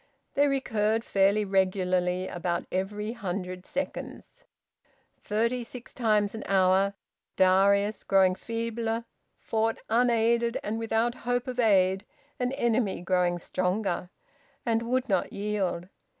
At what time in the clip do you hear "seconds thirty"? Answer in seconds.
3.67-5.63